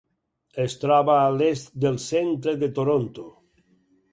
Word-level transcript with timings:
Es 0.63 0.75
troba 0.83 1.17
a 1.17 1.27
l'est 1.35 1.69
del 1.85 1.99
centre 2.07 2.57
de 2.65 2.71
Toronto. 2.81 3.29